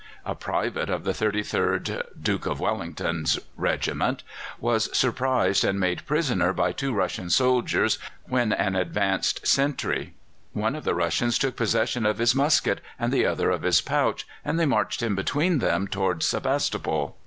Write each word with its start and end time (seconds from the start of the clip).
A 0.25 0.33
private 0.33 0.89
of 0.89 1.03
the 1.03 1.11
33rd 1.11 2.01
(Duke 2.19 2.47
of 2.47 2.59
Wellington's) 2.59 3.37
Regiment 3.55 4.23
was 4.59 4.89
surprised 4.97 5.63
and 5.63 5.79
made 5.79 6.07
prisoner 6.07 6.53
by 6.53 6.71
two 6.71 6.91
Russian 6.91 7.29
soldiers 7.29 7.99
when 8.27 8.51
an 8.51 8.75
advanced 8.75 9.45
sentry. 9.45 10.15
One 10.53 10.75
of 10.75 10.85
the 10.85 10.95
Russians 10.95 11.37
took 11.37 11.55
possession 11.55 12.03
of 12.07 12.17
his 12.17 12.33
musket 12.33 12.81
and 12.97 13.13
the 13.13 13.27
other 13.27 13.51
of 13.51 13.61
his 13.61 13.79
pouch, 13.79 14.25
and 14.43 14.59
they 14.59 14.65
marched 14.65 15.03
him 15.03 15.13
between 15.15 15.59
them 15.59 15.87
towards 15.87 16.25
Sebastopol. 16.25 17.15